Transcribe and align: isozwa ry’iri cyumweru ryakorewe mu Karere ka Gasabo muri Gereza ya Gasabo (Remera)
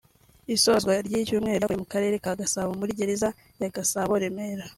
isozwa 0.55 0.91
ry’iri 1.07 1.27
cyumweru 1.29 1.57
ryakorewe 1.59 1.81
mu 1.81 1.87
Karere 1.93 2.15
ka 2.23 2.31
Gasabo 2.39 2.71
muri 2.79 2.97
Gereza 2.99 3.29
ya 3.61 3.69
Gasabo 3.75 4.13
(Remera) 4.23 4.63